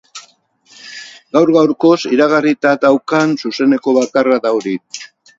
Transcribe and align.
Gaur-gaurkoz 1.35 1.97
iragarrita 2.15 2.71
daukan 2.85 3.35
zuzeneko 3.43 3.93
bakarra 3.99 4.39
da 4.47 4.53
hori. 4.61 4.73